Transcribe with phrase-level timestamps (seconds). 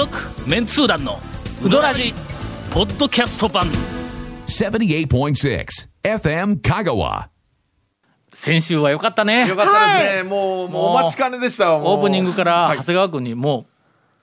[0.00, 0.16] 続
[0.48, 1.20] メンツー団の
[1.62, 2.14] ウドラジ
[2.70, 3.66] ポッドキャスト版。
[4.46, 5.66] 78.6
[6.02, 7.26] FM Kagawa.
[8.32, 9.46] 先週は良かったね。
[9.46, 10.30] よかったですね。
[10.30, 11.76] もう、もうお待ちかねでした。
[11.76, 12.78] オープニングからはい。
[12.78, 13.66] 長谷川君にも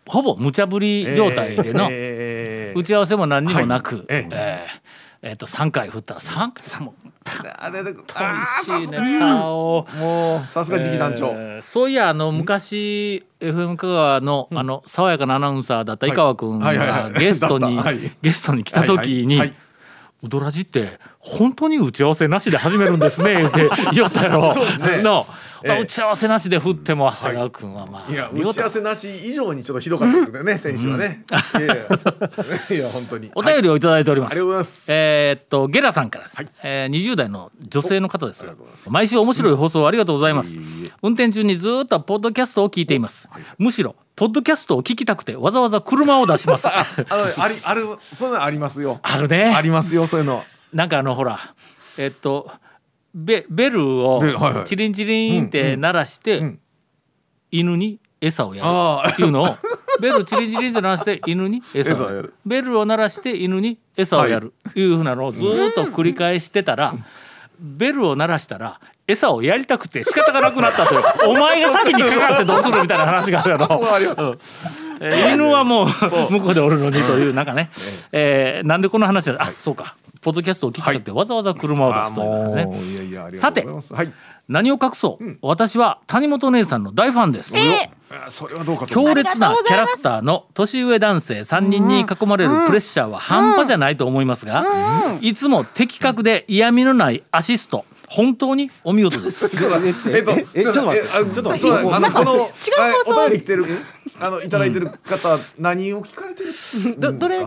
[0.07, 4.05] うほぼ無茶ぶり状態でのえー打ち合わせも何にもなく、はい。
[4.09, 4.86] えええー
[5.21, 7.09] えーと3回振ったら3回もう
[7.59, 9.85] あでで美あーさす味しいネタを。
[9.99, 11.27] もうさすが次期団長。
[11.27, 17.79] えーそういやあの昔 FM 香川のあの爽やかなアナウンサーだった井川君がゲストに
[18.21, 19.55] ゲストに来た時にはいはい
[20.23, 24.53] 「ウドラジって本当に打ち合わせなしで始めるんですね」言って言おったやろ。
[24.55, 25.03] そうですね
[25.65, 31.23] のええ打ち合わせなしで振っても長谷川君はまあいや打ち合わせなし以上にちょっとひどかったですよね、先週はね。
[31.55, 33.31] いやいやいや本当に。
[33.35, 34.31] お便りをいただいております。
[34.31, 38.55] ありがとうございますえーっとゲラさんからです、はいえー20代の女性の方ですよ。
[38.87, 40.55] 毎週面白い放送ありがとうございます。
[41.01, 43.29] 運転中にずーっとポッドキャストを聞いています。
[43.57, 46.67] むしろポッドキャストを聞きたくてわざわざ車を出します。
[46.73, 46.85] あ
[47.37, 48.99] のありあるそういうのありますよ。
[49.03, 50.43] あるねありますよそういうの。
[50.73, 51.39] なんかあのほら
[51.97, 52.51] えっと
[53.13, 54.21] ベベルを
[54.65, 56.59] チリンチリンって鳴らして、ん。
[57.51, 59.11] 犬に餌をやる。
[59.11, 59.45] っていうのを
[60.01, 62.33] ベルチリンチリンって鳴らして犬に餌をやる。
[62.45, 66.93] ベルを鳴らして犬に餌をやる、い、うふうなのをずーっと繰り返してたら、
[67.59, 71.01] ベルを鳴らしたら餌をやりたくて仕方がなくなったという。
[71.29, 73.67] お前が先にかかってどうするみたいな話があるやろ。
[74.15, 74.39] そう
[74.99, 75.87] 犬はもう
[76.31, 77.69] 向こうでおるのにというなんかね、
[78.11, 79.37] えーなんでこの話だ？
[79.39, 79.95] あそうか
[80.27, 82.81] ポッドキャストを聞きたくてわざわざ車を出あすというね。
[82.83, 83.93] いやいやありがとうございます。
[83.93, 84.11] はい。
[84.49, 87.53] 何を隠そう、私は谷本姉さんの大ファンです、
[88.09, 88.87] あそれはどうか。
[88.87, 91.39] 強烈なキャラクターの年上男性。
[91.39, 94.65] 3人に囲まれるプレッシャーは半端じゃないと思いますが、
[95.21, 99.45] いつも的確で嫌味のないアシスト本当にお見事です。
[100.09, 103.15] えっと、え、ちょっと待って、ちょっと待って、あの、この、放送。
[103.15, 103.65] お便り来てる、
[104.21, 106.49] あの、いただいてる方、何を聞かれてる。
[106.97, 107.39] どどれ？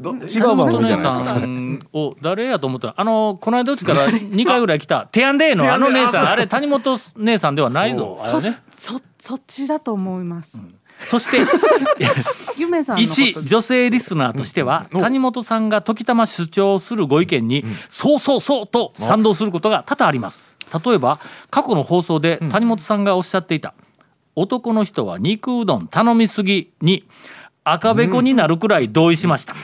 [0.00, 2.88] ど、違う番組じゃないですかさんを誰やと思った？
[2.88, 6.28] らあのこの間うちから2回ぐらい来た テアンデーのあの姉さん。
[6.30, 8.18] あれ谷本姉さんではないぞ。
[8.20, 8.58] あれね。
[8.74, 10.58] そそっちだと思います。
[11.00, 11.38] そして
[12.58, 20.42] ゆめさん一女性リスナーとしては谷本さんが時たま主張するご意見に「そうそうそう」と賛同することが多々あります。
[20.84, 21.18] 例えば
[21.50, 23.74] 過去の放送で谷本さんがおっしゃっていた
[24.36, 27.04] 「男の人は肉うどん頼みすぎ」に
[27.64, 29.54] 赤べこになるくらい同意しました。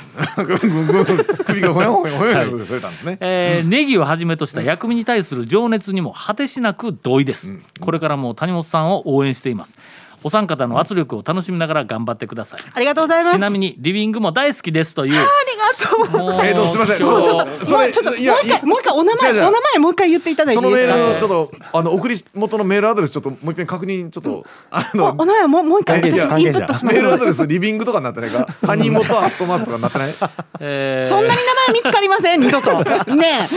[1.47, 3.17] 首がほやほやほやほや増えたんですね。
[3.21, 9.79] えーネギをはじめとした薬味に対する情熱にも果てしなく同意です、これからも谷本さんを応援しています
[10.25, 12.61] お三方の圧力を楽しみながら頑張ってください。
[12.73, 13.37] ありがとうございます。
[13.37, 15.13] ちなみにリビングも大好きですという。
[15.15, 16.19] ありがとう。
[16.19, 16.99] もうえっと、すみません？
[16.99, 21.05] ちょっと、もそうれ、ちょっともう一回もう一回お名前お名前もう一回言っていただいそのメていいですか。
[21.11, 26.95] ールちょっとあの送り元のメールアドレスちょっともう一遍確認ちょっとあおのお名前もうもう一回私インプットします。
[26.97, 28.47] メールアドレスリビングとかになってないか？
[28.67, 30.15] 谷本アットマークとかになってない？
[30.61, 31.09] えー。
[31.09, 32.83] そんなに名前見つかりません二度と。
[33.15, 33.49] ね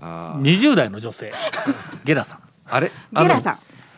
[0.00, 1.32] 20代の女性。
[2.04, 2.38] ゲラさん。
[2.70, 2.90] あれ？
[3.12, 3.56] ゲラさん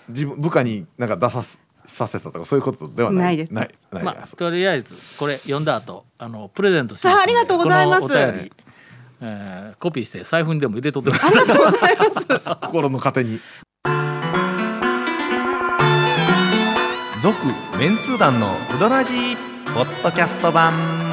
[0.09, 3.25] 自分部下になんか出さすさせたとかそういうことではない？
[3.25, 3.53] ないです。
[3.55, 3.71] ない。
[3.93, 8.09] ない、まあとりあえずこれ読んだ後あのプレゼントしますあありがとうございます。
[8.09, 8.53] このお便り、
[9.21, 11.97] えーコピーして財布にでも入れとってください
[12.67, 13.41] 心の糧に。
[17.23, 17.37] 続
[17.79, 19.37] メンツー団のウドラジー
[19.75, 21.04] ポッドキャスト版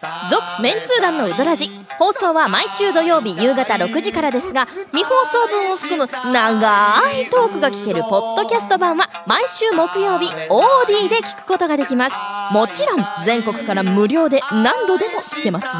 [0.00, 1.68] 続メンツー団のウドラジ。
[1.98, 12.14] 放送は毎週土曜日夕方6時からですが未放送分を含む長いトークが聞けるポッドキャスト版は毎週木曜日 OD で聞くことができます。
[12.54, 15.72] もちろん全国から無料で何度でも聞けますよ。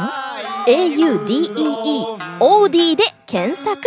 [0.67, 3.79] AUDEEOD で検索。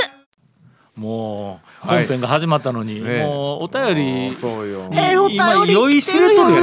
[0.97, 3.95] もうはい本編が始まったのに、ええもうお便
[4.31, 4.89] りそうよ。
[4.93, 6.55] えーお便り今酔いしれとる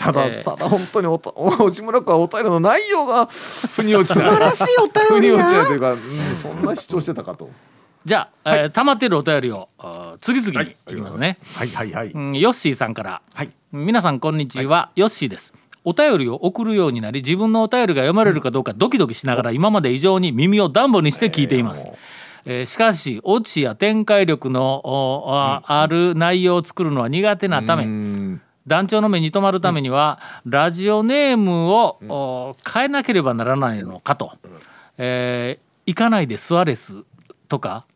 [0.00, 4.20] ただ、えーただ本当におた お内村君はお便りの内容が 腑に落ちた。
[4.20, 6.00] 素晴らしいお便り腑に落ちないなというか、うん、
[6.34, 7.50] そんな主張してたかと。
[8.04, 9.68] じゃあ、えー溜まってるお便りを
[10.20, 10.94] 次々にい。
[10.94, 13.20] きますね、はいはいはい、うんヨッシーさんから。
[13.34, 13.50] はい。
[13.72, 15.54] 皆さんこんにちは、ヨッシーです。
[15.84, 21.88] お便りを送るようになり自分のお便りが読まれるかどうかドキドキしながら今まで以上に耳をダンボにして聞いています、
[22.44, 34.32] えーしかしオチや展開力のおあある内容を作るのは苦手なため、うん団長の目に留まるためには、ラジオネームを、お変えなければならないのかと
[34.98, 37.04] 「えー行かないでスアレス」
[37.48, 37.86] とか、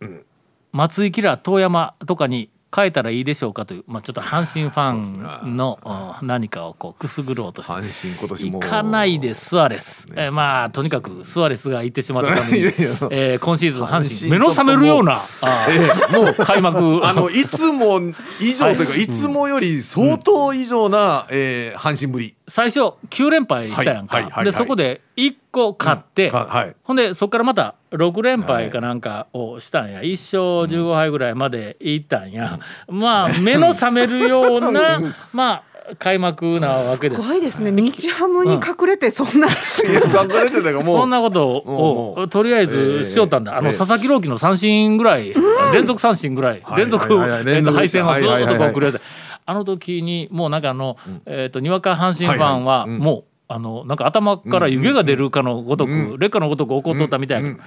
[0.73, 5.79] 松井キラー遠山とかに変えたらいいでしょうかという、まあ、ちょっと阪神ファンの
[6.21, 7.73] うん何かをこうくすぐろうとして。
[7.73, 8.61] 阪神今年も。
[8.61, 16.35] 行かないでスアレス、えーまあとにかくスアレスが行ってしまったために、えー今シーズン阪神神目の覚めるようなあーもう。
[16.35, 17.01] 開幕。
[17.07, 18.01] あのいつも
[18.41, 24.53] 以上というか、い、つもより相当以上な、えー阪神ぶり最初9連敗したやんか、はいはいはいはい。
[24.53, 26.77] でそこで1個勝って、かはい。
[26.83, 30.13] ほんでそこからまた6連敗かなんかをしたんや、1
[30.67, 35.01] 勝15敗ぐらいまでいったんや、まあ目の覚めるような
[35.33, 37.71] まあ開幕なわけですすごいですね。
[37.71, 40.99] 日ハムに隠れてそんな、いや隠れてたからもう。
[40.99, 45.35] こんなこともをとりあえずしよったんだ、あのええ佐々木朗希の三振ぐらい、
[45.73, 50.97] 連続三振ぐらい、はい連続、はいはいはいえっと敗戦をずっはいはいはいはいとこう繰り返してあの時にもうなんかあの、
[51.27, 52.99] えっとにわか阪神ファンははいはい。
[52.99, 53.05] うん。
[53.05, 57.59] もう、あのなんか頭から湯気が出るかのごとく、劣化のごとく怒っとったみたいな、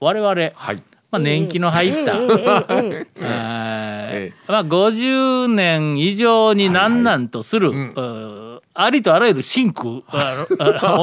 [0.00, 0.82] 我々、はい。
[1.10, 2.20] まあ、年季の入った、ま
[4.60, 10.02] あ、50年以上になんなんとする、うありとあらゆる真空 を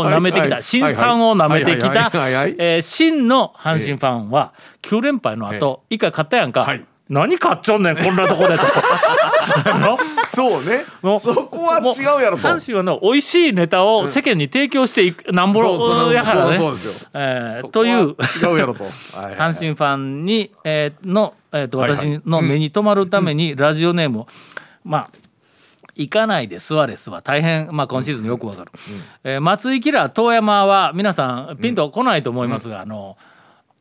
[0.08, 0.64] 舐めてきた。
[0.64, 8.64] 新産を舐めてきはいた真の阪神ファンは9連敗の後一回勝ったやんか、はい何勝っちょんねんこんなとこでと。
[10.30, 10.86] そうね。
[11.20, 12.44] そこは違うやろと。
[12.48, 16.58] も阪神はの美味しいネタを世間に提供していくなんぼそうそのやからね。
[16.58, 18.16] そうという。
[18.44, 18.84] 違うやろと。
[18.84, 19.32] はいはい。
[19.32, 24.28] は い阪神ファンに、えーの、えー、と私の目に留まるためにラジオネームを、
[24.86, 25.10] まあ
[25.96, 28.72] 行かないでスアレスは大変、まあ、今シーズンよくわかる、
[29.26, 33.18] えー松井キラー遠山は皆さんピンとこないと思いますが、あの、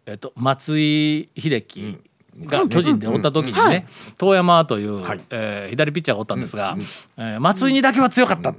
[0.06, 1.98] えっと松井秀喜
[2.46, 3.86] が巨人でおった時にね、
[4.16, 5.20] 遠山という、はい。
[5.30, 6.76] えー左ピッチャーがおったんですが、
[7.16, 8.54] えー松井にだけは強かった。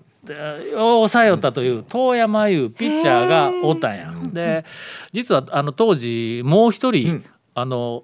[0.73, 4.13] 抑えよったという遠山いうピッチャーがおったんや。
[4.33, 4.65] で
[5.11, 7.23] 実はあの当時もう一人、
[7.55, 8.03] あの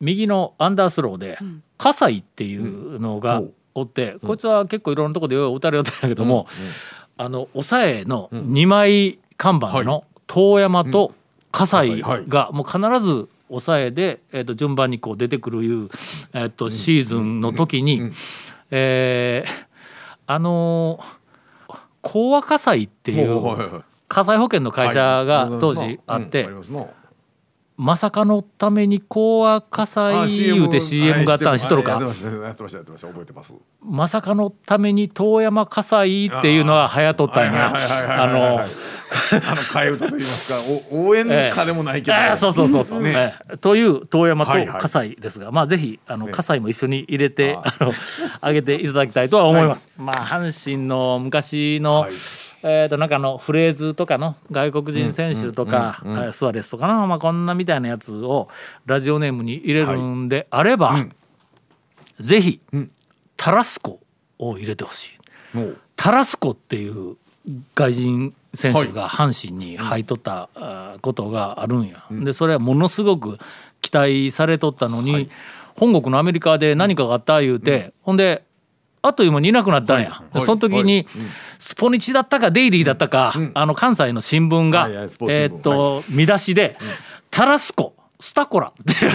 [0.00, 1.38] 右のアンダースローで
[1.78, 3.42] 葛西っていうのが
[3.74, 6.46] おって、こいつは結構いろんなところでよう打たれよったんやけども、
[7.16, 11.14] あの抑えの2枚看板の遠山と
[11.52, 15.88] 葛西がもう必ず抑えで、えー、と順番にこう出てくるいう、
[16.32, 18.10] えー、とシーズンの時に、
[18.70, 19.66] えー
[20.26, 21.26] あのー
[22.06, 25.60] 講和火災っていもう火災保険の会社がはい。
[25.60, 26.48] 当時あって、
[27.76, 31.96] まさかのために講和火災言うて CM があったん知っとるか。
[31.96, 33.08] はいやってましたやってましたやってました。
[33.08, 33.54] 覚えてます。
[33.82, 37.70] まさかのために遠山火災っていうのは流行っとったんや。
[37.70, 38.68] はいはいはいはいあのはいはい
[39.32, 40.60] あの替え歌と言いますか
[40.90, 47.92] お応援歌でもないけど、えーそうそうそうそう、ねえーという遠山とはいはい葛西ですが、まあぜひあの葛西も一緒に入れて、はあの
[48.42, 49.88] 上げていただきたいとは思います。
[49.96, 52.12] まあ阪神の昔の、はい。
[52.62, 58.48] えー、となんかのフレーズとかの外国人選手とか、えースアレスとかの、まあ、こんなみたいなやつを
[58.86, 61.06] ラジオネームに入れるんであれば、
[62.18, 62.60] ぜひ、
[63.36, 64.00] タラスコ
[64.38, 65.18] を入れてほしい。
[65.94, 67.16] タラスコっていう
[67.74, 70.48] 外人選手が阪神に入っとった
[71.02, 72.04] ことがあるんや。
[72.10, 73.38] でそれはものすごく
[73.80, 75.30] 期待されとったのに、
[75.74, 78.42] 本国のアメリカで何かがあった言うて、ほんで
[79.02, 80.22] あっという間にいなくなったんや。
[80.32, 80.46] ではい。
[80.46, 81.06] その時に、
[81.58, 86.76] スポニチだったかデイリーだったか、あの関西の新聞が、えーっと、見出しで、
[87.30, 88.68] タラスコスタコラ。
[88.68, 89.06] って、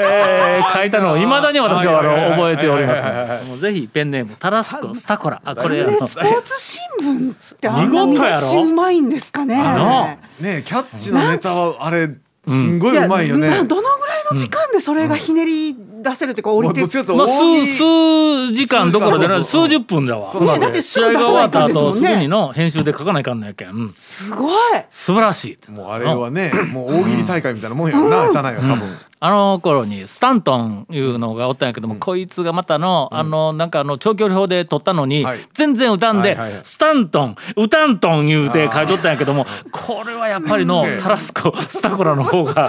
[0.00, 2.96] えー書いたのをいまだに私はあの覚えておりま
[3.40, 3.44] す。
[3.46, 5.40] もうぜひペンネームタラスコスタコラ。
[5.44, 8.40] あこれスポーツ新聞ってあんな見見事やろ。
[8.40, 9.56] 出しうまいんですかね。
[9.56, 12.08] なねキャッチのネタはあれ
[12.48, 16.86] すんごいやうまいよね、などのぐらいの時間でそれがひねり出せるというか降りて、ま
[17.24, 19.68] あ数数時間どころでな数時間そうそう。
[19.68, 20.34] 数十分だわ。
[20.34, 20.58] ね。
[20.58, 21.90] だってす試合がぐ出さない終わったとですもんね。
[21.90, 23.88] 後すぐにの編集で書かないかんのやけん、うん。
[23.88, 24.54] すごい。
[24.90, 25.70] 素晴らしい。
[25.70, 35.38] もうあれはねもう大喜利大会みたいなもんやろな社内は多分、あの頃にスタントンいうのがおったんやけども、こいつがまたの、あのなんかあの長距離法で取ったのに、はい。
[35.54, 36.60] 全然歌んで、はいはいはい。
[36.64, 42.68] スタントン歌んとん言うて書いとったんやけどもこれはやっぱりのタラスコスタコラの方が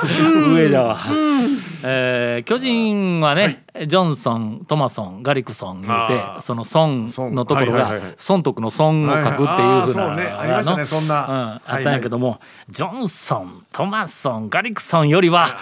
[0.53, 0.99] 上だわ。
[1.85, 8.15] えー巨人はね、ジョンソントマソンガリクソン言うてその孫のところがはいはいはいはい。
[8.19, 10.23] 損得の損を書くっていうふうな、はいはそうね。
[10.23, 10.77] ありましたね。
[10.81, 11.27] のそんな。
[11.27, 15.57] うん、あったんやけども、ジョンソントマソンガリクソンよりは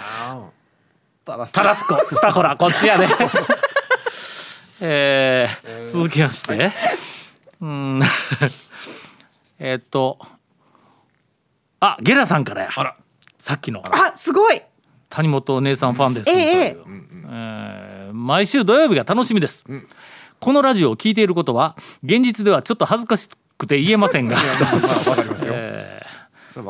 [1.24, 1.98] タラスタラスコ。
[2.08, 2.56] スタコラ。
[2.56, 3.08] こっちやね。
[4.80, 6.72] えー続きまして、
[7.60, 8.00] うん。
[9.60, 10.18] えーっと
[11.78, 12.70] あゲラさんからや。
[12.74, 12.96] あら。
[13.38, 13.84] さっきの。
[13.90, 14.60] あすごい。
[15.10, 19.64] 谷本姉さんファンです、ええというえー毎週土曜日が楽しみです、
[20.40, 24.36] このラジオを聞いていることは現実ではちょっと恥ずかしくて言えませんが。
[24.36, 26.11] まあわかりますよ、 えそれはわか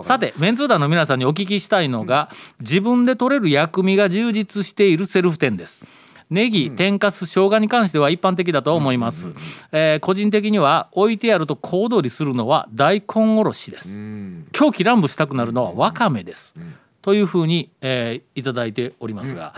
[0.03, 5.83] さてメンツー団の皆さんにお聞きしたいのが、自分で取れる薬味が充実しているセルフ店です。
[6.31, 9.29] ネギ天かす生姜に関しては一般的だと思います、
[9.71, 13.91] えー個人的には置いてあると小躍りするのは大根おろしです。
[14.53, 16.55] 狂気乱舞したくなるのはわかめです、
[17.03, 19.55] というふうに、えーいただいておりますが、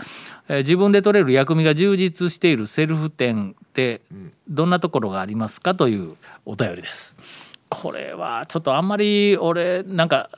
[0.49, 4.01] えー自分で取れる薬味が充実しているセルフ店って
[4.49, 6.15] どんなところがありますかという
[6.45, 7.15] お便りです。
[7.69, 10.29] これはちょっとあんまり俺なんか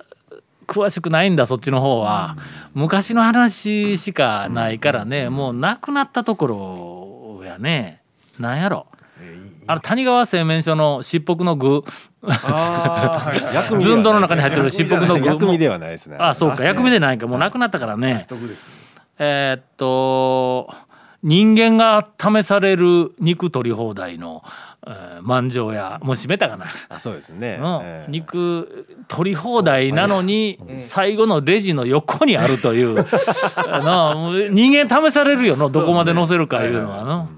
[0.68, 2.36] 詳しくないんだそっちの方は、
[2.74, 8.02] 昔の話しかないからね、もうなくなったところやね。
[8.38, 8.88] なんやろ。
[9.70, 11.84] あの谷川製麺所のしっぽくの具。
[13.82, 16.18] 寸胴の中に入ってるしっぽくの具薬味ではないですね。
[16.20, 16.64] あそうか。
[16.64, 17.28] 薬味でないか。
[17.28, 18.20] もうなくなったからね。
[19.20, 20.70] えーっと
[21.24, 24.44] 人間が試される肉取り放題の、
[24.88, 26.68] えー、万丈屋もう閉めたかな。
[26.90, 27.58] あそうですね。
[27.58, 28.12] のええ。
[28.12, 33.06] 肉取り放題なのに最後のレジの横にあるという。
[33.70, 37.30] あの人間試されるよのどこまで乗せるかいうのはの。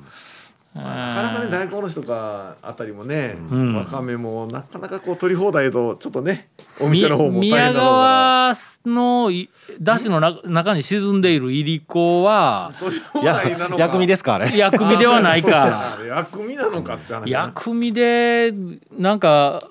[0.83, 3.75] なかなかね大根おろしとかあたりもね、ん。
[3.75, 8.55] わかめもなかなかこう取り放題とちょっとねおみ店の方も大宮変だろうから川
[8.86, 9.50] のい
[9.81, 13.83] だしのな中に沈んでいるいりこは取り放や題なのか。
[13.83, 14.57] 薬味ですかあれ？
[14.57, 15.98] 薬味ではないか。
[16.07, 17.45] 薬味なのかって話だな。
[17.48, 18.53] 薬味で
[18.98, 19.69] なんか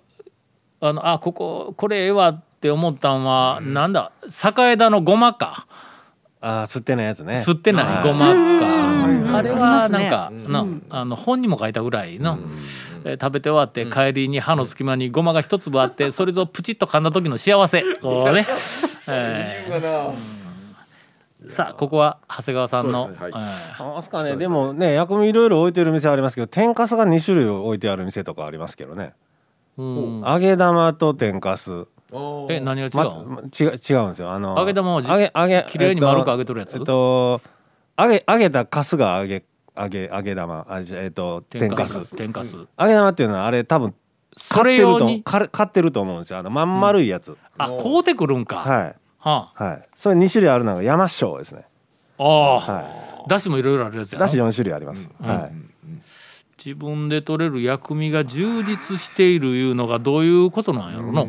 [0.81, 5.67] あのあこここれええわって思ったんは、なんだ栄田のごまか
[6.41, 7.43] あ吸ってないやつね。
[7.47, 9.39] 吸ってないごまか。
[9.39, 12.39] あれはなんかなあの本にも書いたぐらいの、
[13.05, 17.83] えー食べて終わって帰りに歯の隙間にごまが一粒あってそれとプチッと噛んだ時の幸せ。
[18.03, 18.45] こうね、
[19.09, 19.65] え
[21.49, 23.11] さあここは長谷川さんの、
[23.79, 24.37] そうですかね。
[24.37, 29.15] でもね薬味いろいろ置いてる店ありますけど天かすが2種類置いてある店とかありますけどね。
[29.77, 30.21] うん。
[30.21, 31.87] 揚げ玉と天かす
[32.49, 32.91] え何が違う？
[33.27, 34.31] ま違う違うんですよ。
[34.31, 36.75] あの揚げ玉をじ揚げ揚げ綺麗に丸く揚げととるやつ？
[36.75, 37.41] えっと
[37.99, 39.45] 揚げ揚げたかすが揚げ
[39.77, 40.67] 揚げ揚げ玉。
[40.69, 42.17] あじゃえっと天かす。
[42.17, 42.57] 天かす。
[42.57, 43.95] 揚げ玉っていうのはあれ多分
[44.37, 46.39] そ買ってるとれ用にか買ってると思うんですよ。
[46.39, 48.97] あのまん丸いやつ、あ買うてくるんか、はい。
[49.19, 49.89] ははい。
[49.95, 51.67] それ2種類あるのが山椒ですね。
[52.19, 52.27] あ、あ。
[52.27, 54.27] あ、はだしもいろいろあるやつやな。
[54.27, 55.53] だし4種類あります、はい。
[56.57, 61.27] 自分で取れる薬味が充実しているいうのがどういうことなんやろの、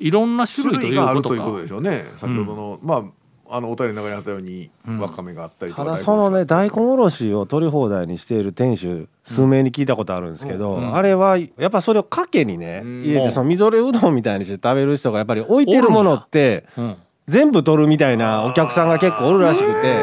[0.00, 2.04] いろんな種種類と類があるということでしょうね。
[2.16, 3.04] 先ほどの、まあ
[3.50, 13.02] あのお便りの中にあったように、わかめがあったりとかただそのね大根おろしを取り放題にしている店主数名に聞いたことあるんですけど、あれはやっぱそれをかけにねん。
[13.02, 16.96] 入れてそのみぞれうどんみたいにして食べる人がやっぱり置いてるものってうん、
[17.26, 20.02] 全部取るみたいなお客さんが結構おるらしくて。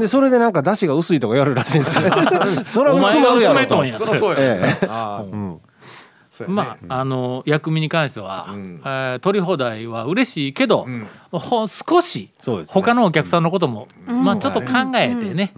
[0.00, 2.10] でそれでなんか出汁が薄いとか言われるらしいんですよね。
[2.64, 3.60] それはお前が薄まるやろと。
[3.60, 3.94] 薄めとんや。
[3.94, 5.28] そりゃそうや、ねえああうん。
[5.28, 5.60] そうやね
[6.48, 8.80] まああの薬味に関しては、ん。
[8.84, 10.86] えー取り放題は嬉しいけど、
[11.30, 12.72] ほ少しそうですね。
[12.74, 15.52] 他のお客さんのことも、まあちょっと考えてね、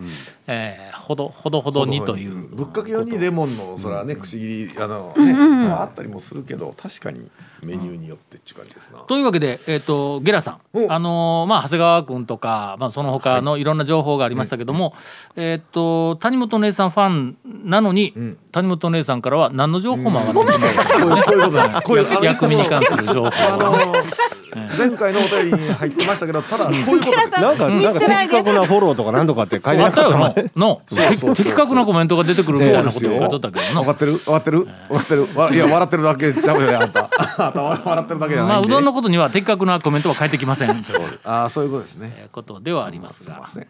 [0.46, 2.34] えーほどほどほどにという。
[2.54, 7.28] ぶっかけ用にレモンのそらねくし切りあのね、まああったりもするけど確かに
[7.62, 10.92] メニューによってっていう感じですな、というわけで、えー、とゲラさん、お。
[10.92, 13.64] あのーまあ、長谷川君とか、まあ、その他のい。
[13.64, 14.94] ろんな情報がありましたけども、
[15.36, 18.14] えー、と谷本姉さんファンなのに、
[18.52, 20.64] 谷本姉さんからは何の情報も上がってこない、こ
[21.06, 23.26] ういうこういうことだこうい薬味に関する情報。
[23.26, 27.10] あの前回のお便りに入ってましたけどただこういうこと。
[27.10, 30.82] ですなんかなんか的確なフォローとかなんとかって書いてあったよなかったの
[31.26, 34.68] の的確なコメントが出てくるみたいなことを言っとったけどな分かってる分かってる分
[34.98, 35.28] かってる。
[35.34, 37.08] わいや笑ってるだけちゃうよねあんた。
[37.38, 38.74] あんた笑ってるだけじゃまあないうんで。
[38.74, 40.84] どんのことには的確なコメントは返ってきません。
[41.24, 42.28] ああそういうことですね。
[42.32, 43.34] ことではありますが。
[43.34, 43.66] すいません。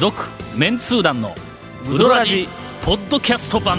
[0.00, 0.20] 続
[0.56, 1.34] メンツー団の
[1.88, 2.48] ウドラジ
[2.84, 3.78] ポッドキャスト版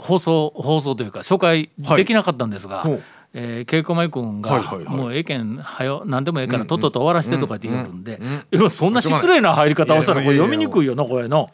[0.00, 3.02] 放送放送というか紹介できなかったんですが、ほう
[3.32, 4.96] えー、ケイコマイ君が、はいはいはい。
[4.96, 8.20] もうええけんはよ何でもええからとっとと終わらせてとかって言うるんで、
[8.52, 11.50] いやそんな失礼な入り方をしたらこれ読みにくいよなこれの。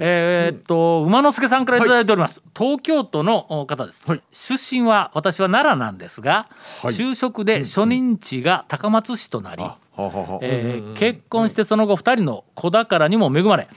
[0.00, 4.22] えーっと馬之助さんからいただいております、東京都のお方です、はい。
[4.32, 6.48] 出身は私は奈良なんですが、
[6.82, 6.94] はい。
[6.94, 10.38] 就職で初任地が高松市となり、はあはあはあ。
[10.42, 13.68] えー結婚してその後2人の子宝にも恵まれ、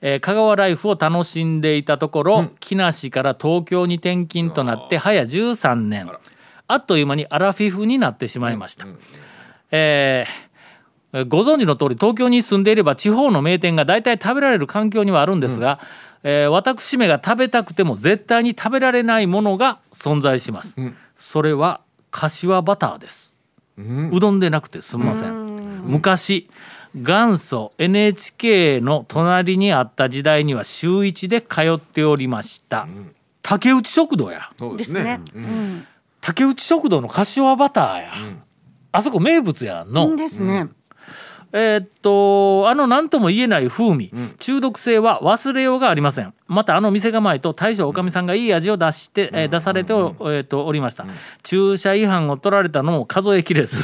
[0.00, 6.10] えー香川ライフを楽しんでいたところ、木梨から東京に転勤となって早13年、
[6.66, 8.86] あっという間にアラフィフになってしまいました、
[9.70, 10.47] えー
[11.12, 15.80] ご存知の通り東京に住んでいれば地方の名店が大体食べられる環境にはあるんですが、
[16.22, 20.76] えー私めが食べたくても絶対に食べられないものが存在します、
[21.14, 23.34] それは柏バターです、
[23.78, 25.46] うどんでなくてすみません。
[25.86, 26.50] 昔
[26.94, 32.88] 元祖 NHK の隣にあった時代には週一で通っておりました、
[33.42, 34.50] 竹内食堂や。
[34.58, 35.04] そうですね。
[35.04, 35.20] ね。
[35.34, 35.86] うん。
[36.20, 38.10] 竹内食堂の柏バターや、
[38.92, 40.68] あそこ名物やんの、ですね。
[41.52, 46.34] えーっとあの何とも言えない風味、中毒性は忘れようがありません。
[46.46, 51.04] またあの店構えと大将おかみさんがいい味を出して、えー出されてお,、えーっとおりました、
[51.42, 53.76] 駐車違反を取られたのも数えきれず、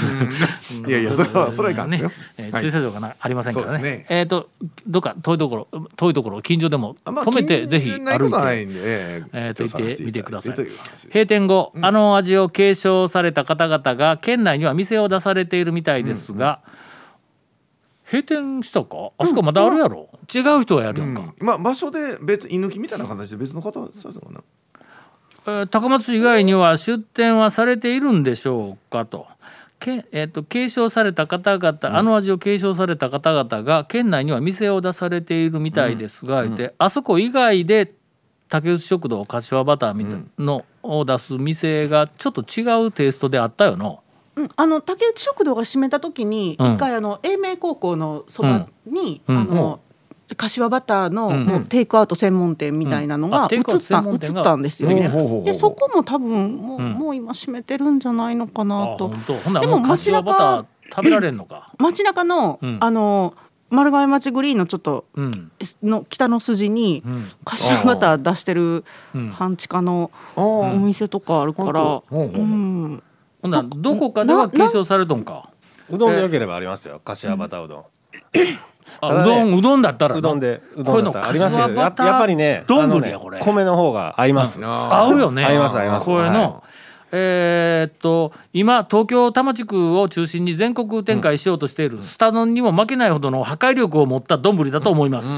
[0.87, 2.09] いやいやそれはそれはいかんですよ。
[2.09, 2.15] ね。
[2.39, 2.63] えーはい。
[2.63, 3.83] 駐車場がなありませんからね。
[3.83, 4.07] ね。
[4.09, 4.49] えーっと
[4.87, 10.23] どっか遠いところ遠いところ近所でもあまあ止めてぜひ歩いてとはないんで、ええーと行ってみて。
[10.23, 10.57] ください。
[11.09, 16.61] 閉店後、あの味を継承された方々が県内には店を出されているみたいですが、
[18.15, 19.11] 閉店したか？
[19.19, 21.47] あそこまだあるやろ、違う人がやるやんか、うん。
[21.47, 24.41] まあ場所で別居抜きみたいな形で別の方されたのかな？
[25.47, 29.27] えー高松市以外には出店はされているんでしょうかと。
[29.81, 37.93] けえー、と継承された方々、あの味を継承された方々が県内には店を出されているみたいですが、言ってあそこ以外で
[38.49, 44.04] 竹内食堂柏バターみたいのを出す店がちょっと違うテイストであったよの。
[44.37, 46.75] うんあの竹内食堂が閉めた時にうん。
[46.75, 49.37] 一回あの英明高校のそばに、うん。
[49.37, 49.81] あの
[50.37, 54.89] 柏バターのテイクアウト専門店みたいなのが移った,、移ったんですよ。
[54.89, 55.07] ね。
[55.07, 55.45] ほうほうほうほう。
[55.45, 56.93] でそこも多分もう,、うん。
[56.93, 59.11] もう今閉めてるんじゃないのかなと。
[59.11, 60.65] でももう柏バター
[60.97, 61.71] 食べられんのか？
[61.79, 62.79] 街中の、うん。
[62.81, 63.35] あの
[63.71, 65.53] 丸亀町グリーンのちょっとうん。
[65.83, 67.29] の北の筋にうん。
[67.45, 69.29] 柏バター出してるうん。
[69.29, 73.03] 半地下のあおー店とかあるから、うん、
[73.45, 75.51] ほんならどこかでは継承されとんか？
[75.91, 76.99] うどんでよければありますよ。
[77.05, 77.85] 柏バターうどん、
[79.03, 80.19] あうどんうどんだったらな。
[80.19, 83.39] うどんでうどんだったらありますけどやっぱりね丼あのねやこれ。
[83.41, 85.45] 米の方が合います、あ合うよね。
[85.45, 86.07] 合います合います。
[86.07, 86.63] これの、は
[87.13, 95.35] えーっと今東京多摩地区を中心に全国展開しようとしているスタノンにも負けないほどの破壊力を持った丼だと思います。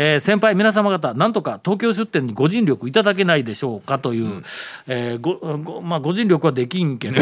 [0.00, 4.44] えー先輩皆様方なんとか東京出店にご尽力いただけないでしょうかという、
[4.86, 7.20] えーごごまあご尽力はできんけど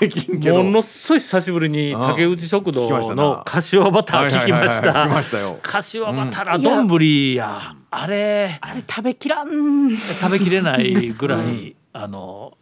[0.40, 0.64] けど。
[0.64, 9.90] ものすごい久しぶりに竹内食堂の柏バター聞きましはいはいはいはいた 柏バターの丼やあれあれ食べきらん。
[9.94, 12.56] 食べきれないぐらい、あの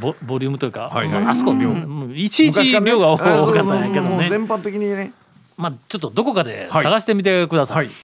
[0.00, 1.24] ボボリュームというか、はいはい。
[1.24, 2.12] あそこ、うん。
[2.14, 4.28] いちいち量が多かったんやけどね。
[4.28, 5.12] 全般的にね。
[5.56, 7.76] まあちょっとどこかで探してみてください。
[7.76, 7.90] はい「